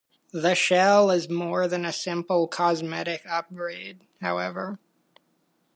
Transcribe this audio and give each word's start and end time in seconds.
The 0.33 0.55
shell 0.55 1.11
is 1.11 1.29
more 1.29 1.67
than 1.67 1.85
a 1.85 1.93
simple 1.93 2.47
cosmetic 2.47 3.21
upgrade, 3.29 4.01
however. 4.19 4.79